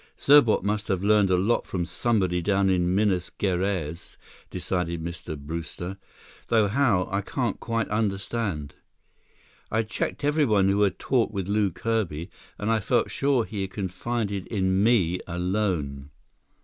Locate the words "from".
1.67-1.85